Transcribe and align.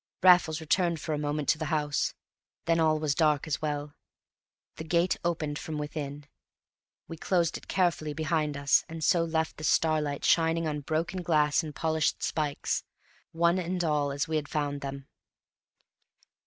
Raffles 0.23 0.59
returned 0.59 0.99
for 0.99 1.13
a 1.13 1.19
moment 1.19 1.47
to 1.49 1.59
the 1.59 1.65
house; 1.65 2.15
then 2.65 2.79
all 2.79 2.97
was 2.97 3.13
dark 3.13 3.45
as 3.45 3.61
well. 3.61 3.93
The 4.77 4.83
gate 4.83 5.15
opened 5.23 5.59
from 5.59 5.77
within; 5.77 6.25
we 7.07 7.17
closed 7.17 7.55
it 7.55 7.67
carefully 7.67 8.11
behind 8.11 8.57
us; 8.57 8.83
and 8.89 9.03
so 9.03 9.23
left 9.23 9.57
the 9.57 9.63
starlight 9.63 10.25
shining 10.25 10.67
on 10.67 10.79
broken 10.81 11.21
glass 11.21 11.61
and 11.61 11.75
polished 11.75 12.23
spikes, 12.23 12.83
one 13.31 13.59
and 13.59 13.83
all 13.83 14.11
as 14.11 14.27
we 14.27 14.37
had 14.37 14.49
found 14.49 14.81
them. 14.81 15.07